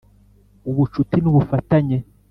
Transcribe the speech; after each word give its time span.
ubucuti 0.69 1.17
n’ubufatanye 1.19 1.97